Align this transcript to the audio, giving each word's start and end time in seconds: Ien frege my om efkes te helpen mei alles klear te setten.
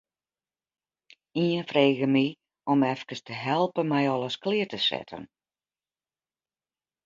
Ien 1.43 1.65
frege 1.71 2.07
my 2.15 2.23
om 2.73 2.79
efkes 2.93 3.21
te 3.27 3.35
helpen 3.49 3.87
mei 3.93 4.03
alles 4.15 4.41
klear 4.43 4.69
te 4.73 4.79
setten. 4.89 5.23